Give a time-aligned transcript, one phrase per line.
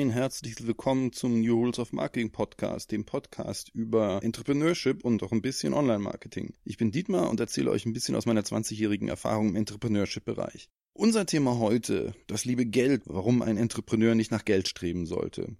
[0.00, 5.32] ein herzliches Willkommen zum New Rules of Marketing Podcast, dem Podcast über Entrepreneurship und auch
[5.32, 6.54] ein bisschen Online-Marketing.
[6.64, 10.68] Ich bin Dietmar und erzähle euch ein bisschen aus meiner 20-jährigen Erfahrung im Entrepreneurship-Bereich.
[10.92, 15.56] Unser Thema heute, das liebe Geld, warum ein Entrepreneur nicht nach Geld streben sollte.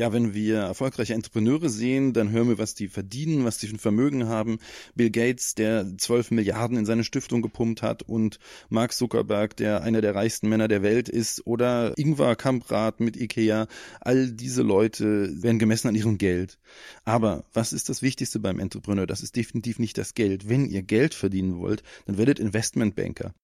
[0.00, 3.74] Ja, wenn wir erfolgreiche Entrepreneure sehen, dann hören wir, was die verdienen, was die für
[3.74, 4.58] ein Vermögen haben.
[4.94, 8.38] Bill Gates, der 12 Milliarden in seine Stiftung gepumpt hat und
[8.70, 13.66] Mark Zuckerberg, der einer der reichsten Männer der Welt ist oder Ingvar Kamprad mit Ikea.
[14.00, 16.58] All diese Leute werden gemessen an ihrem Geld.
[17.04, 19.06] Aber was ist das Wichtigste beim Entrepreneur?
[19.06, 20.48] Das ist definitiv nicht das Geld.
[20.48, 23.34] Wenn ihr Geld verdienen wollt, dann werdet Investmentbanker.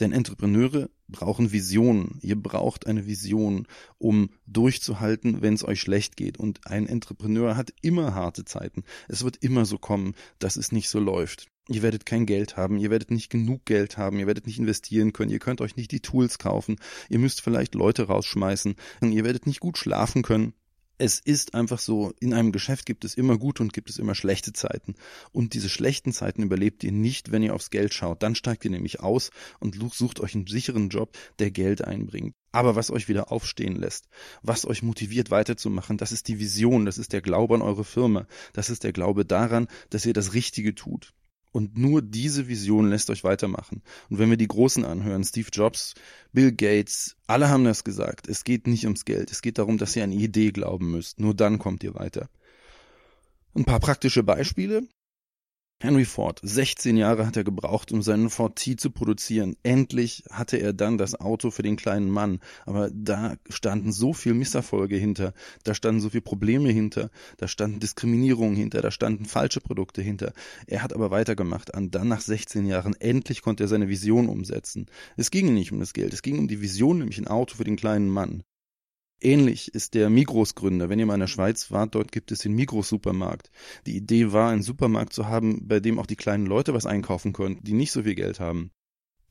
[0.00, 2.18] Denn Entrepreneure brauchen Visionen.
[2.22, 3.66] Ihr braucht eine Vision,
[3.98, 6.38] um durchzuhalten, wenn es euch schlecht geht.
[6.38, 8.84] Und ein Entrepreneur hat immer harte Zeiten.
[9.08, 11.46] Es wird immer so kommen, dass es nicht so läuft.
[11.68, 15.12] Ihr werdet kein Geld haben, ihr werdet nicht genug Geld haben, ihr werdet nicht investieren
[15.12, 16.76] können, ihr könnt euch nicht die Tools kaufen,
[17.08, 20.54] ihr müsst vielleicht Leute rausschmeißen, ihr werdet nicht gut schlafen können
[20.98, 24.14] es ist einfach so, in einem Geschäft gibt es immer gute und gibt es immer
[24.14, 24.94] schlechte Zeiten.
[25.32, 28.22] Und diese schlechten Zeiten überlebt ihr nicht, wenn ihr aufs Geld schaut.
[28.22, 29.30] Dann steigt ihr nämlich aus
[29.60, 32.34] und sucht euch einen sicheren Job, der Geld einbringt.
[32.52, 34.08] Aber was euch wieder aufstehen lässt,
[34.42, 38.26] was euch motiviert weiterzumachen, das ist die Vision, das ist der Glaube an eure Firma,
[38.54, 41.12] das ist der Glaube daran, dass ihr das Richtige tut.
[41.56, 43.80] Und nur diese Vision lässt euch weitermachen.
[44.10, 45.94] Und wenn wir die Großen anhören, Steve Jobs,
[46.34, 48.28] Bill Gates, alle haben das gesagt.
[48.28, 49.30] Es geht nicht ums Geld.
[49.30, 51.18] Es geht darum, dass ihr an eine Idee glauben müsst.
[51.18, 52.28] Nur dann kommt ihr weiter.
[53.54, 54.82] Ein paar praktische Beispiele.
[55.78, 59.56] Henry Ford, 16 Jahre hat er gebraucht, um seinen Ford T zu produzieren.
[59.62, 62.40] Endlich hatte er dann das Auto für den kleinen Mann.
[62.64, 67.78] Aber da standen so viel Misserfolge hinter, da standen so viele Probleme hinter, da standen
[67.78, 70.32] Diskriminierungen hinter, da standen falsche Produkte hinter.
[70.66, 71.76] Er hat aber weitergemacht.
[71.76, 74.86] Und dann nach 16 Jahren endlich konnte er seine Vision umsetzen.
[75.18, 77.64] Es ging nicht um das Geld, es ging um die Vision, nämlich ein Auto für
[77.64, 78.44] den kleinen Mann.
[79.20, 80.88] Ähnlich ist der Migros-Gründer.
[80.88, 83.50] Wenn ihr mal in der Schweiz wart, dort gibt es den Migros-Supermarkt.
[83.86, 87.32] Die Idee war, einen Supermarkt zu haben, bei dem auch die kleinen Leute was einkaufen
[87.32, 88.70] konnten, die nicht so viel Geld haben.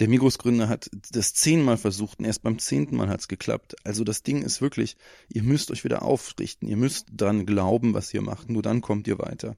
[0.00, 3.76] Der Migros-Gründer hat das zehnmal versucht und erst beim zehnten Mal hat's geklappt.
[3.84, 4.96] Also das Ding ist wirklich,
[5.28, 9.06] ihr müsst euch wieder aufrichten, ihr müsst dran glauben, was ihr macht, nur dann kommt
[9.06, 9.56] ihr weiter.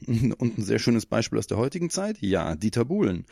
[0.06, 2.18] Und ein sehr schönes Beispiel aus der heutigen Zeit?
[2.20, 3.24] Ja, Dieter Bohlen.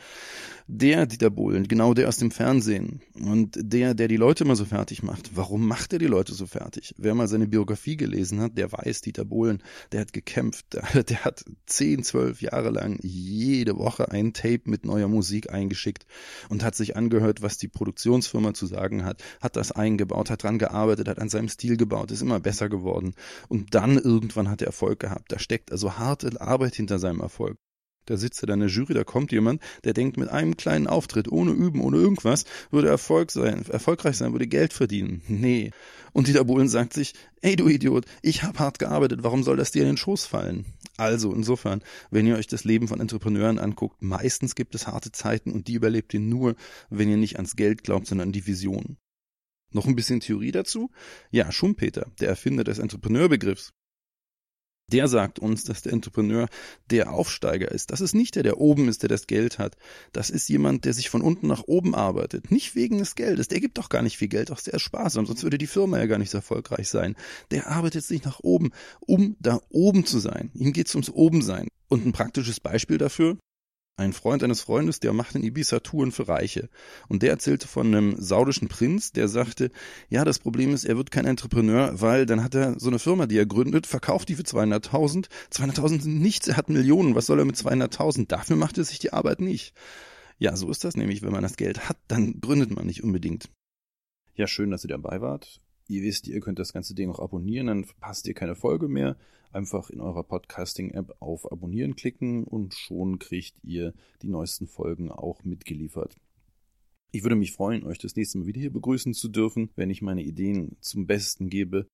[0.67, 3.01] Der Dieter Bohlen, genau der aus dem Fernsehen.
[3.13, 5.31] Und der, der die Leute immer so fertig macht.
[5.35, 6.93] Warum macht er die Leute so fertig?
[6.97, 10.65] Wer mal seine Biografie gelesen hat, der weiß, Dieter Bohlen, der hat gekämpft.
[11.07, 16.05] Der hat zehn, zwölf Jahre lang jede Woche ein Tape mit neuer Musik eingeschickt
[16.49, 20.59] und hat sich angehört, was die Produktionsfirma zu sagen hat, hat das eingebaut, hat dran
[20.59, 23.13] gearbeitet, hat an seinem Stil gebaut, ist immer besser geworden.
[23.47, 25.31] Und dann irgendwann hat er Erfolg gehabt.
[25.31, 27.59] Da steckt also harte Arbeit Arbeit hinter seinem Erfolg.
[28.07, 30.87] Da sitzt er da in der Jury, da kommt jemand, der denkt, mit einem kleinen
[30.87, 35.21] Auftritt, ohne Üben, ohne irgendwas, würde Erfolg sein, erfolgreich sein, würde Geld verdienen.
[35.27, 35.71] Nee.
[36.13, 39.71] Und Dieter Bohlen sagt sich, ey du Idiot, ich habe hart gearbeitet, warum soll das
[39.71, 40.65] dir in den Schoß fallen?
[40.95, 45.51] Also insofern, wenn ihr euch das Leben von Entrepreneuren anguckt, meistens gibt es harte Zeiten
[45.51, 46.55] und die überlebt ihr nur,
[46.89, 48.97] wenn ihr nicht ans Geld glaubt, sondern an die Vision.
[49.71, 50.89] Noch ein bisschen Theorie dazu?
[51.29, 53.73] Ja, Schumpeter, der Erfinder des Entrepreneurbegriffs,
[54.91, 56.47] der sagt uns, dass der Entrepreneur
[56.89, 57.91] der Aufsteiger ist.
[57.91, 59.75] Das ist nicht der, der oben ist, der das Geld hat.
[60.13, 62.51] Das ist jemand, der sich von unten nach oben arbeitet.
[62.51, 63.49] Nicht wegen des Geldes.
[63.49, 66.05] Der gibt doch gar nicht viel Geld der ist sparsam, sonst würde die Firma ja
[66.05, 67.15] gar nicht so erfolgreich sein.
[67.51, 68.71] Der arbeitet sich nach oben,
[69.01, 70.51] um da oben zu sein.
[70.53, 71.67] Ihm geht's ums Obensein.
[71.89, 73.37] Und ein praktisches Beispiel dafür,
[73.97, 76.69] ein Freund eines Freundes, der macht in Ibiza Touren für Reiche.
[77.09, 79.71] Und der erzählte von einem saudischen Prinz, der sagte,
[80.09, 83.25] ja, das Problem ist, er wird kein Entrepreneur, weil dann hat er so eine Firma,
[83.25, 85.27] die er gründet, verkauft die für 200.000.
[85.51, 87.15] 200.000 sind nichts, er hat Millionen.
[87.15, 88.27] Was soll er mit 200.000?
[88.27, 89.73] Dafür macht er sich die Arbeit nicht.
[90.37, 91.23] Ja, so ist das nämlich.
[91.23, 93.49] Wenn man das Geld hat, dann gründet man nicht unbedingt.
[94.35, 95.59] Ja, schön, dass ihr dabei wart.
[95.87, 99.15] Ihr wisst, ihr könnt das ganze Ding auch abonnieren, dann verpasst ihr keine Folge mehr.
[99.53, 105.43] Einfach in eurer Podcasting-App auf Abonnieren klicken und schon kriegt ihr die neuesten Folgen auch
[105.45, 106.15] mitgeliefert.
[107.11, 110.01] Ich würde mich freuen, euch das nächste Mal wieder hier begrüßen zu dürfen, wenn ich
[110.01, 111.87] meine Ideen zum Besten gebe.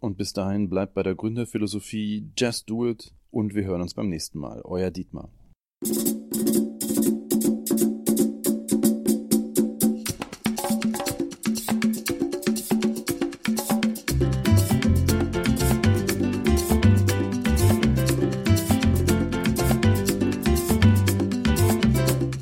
[0.00, 4.08] Und bis dahin bleibt bei der Gründerphilosophie Just Do It und wir hören uns beim
[4.08, 4.60] nächsten Mal.
[4.64, 5.30] Euer Dietmar.